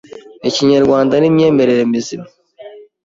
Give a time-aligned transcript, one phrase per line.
[0.49, 2.27] ikinyarwanda n’imyemerere mizima.